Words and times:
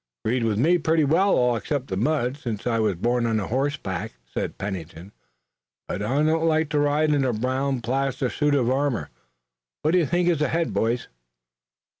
"Agreed 0.25 0.43
with 0.45 0.57
me 0.57 0.79
pretty 0.79 1.03
well, 1.03 1.35
all 1.37 1.55
except 1.55 1.85
the 1.85 1.95
mud, 1.95 2.35
since 2.35 2.65
I 2.65 2.79
was 2.79 2.95
born 2.95 3.27
on 3.27 3.37
horseback," 3.37 4.13
said 4.33 4.57
Pennington. 4.57 5.11
"But 5.87 6.01
I 6.01 6.23
don't 6.23 6.47
like 6.47 6.69
to 6.69 6.79
ride 6.79 7.11
in 7.11 7.23
a 7.23 7.31
brown 7.33 7.81
plaster 7.81 8.31
suit 8.31 8.55
of 8.55 8.71
armor. 8.71 9.11
What 9.83 9.91
do 9.91 9.99
you 9.99 10.07
think 10.07 10.27
is 10.27 10.41
ahead, 10.41 10.73
boys?" 10.73 11.07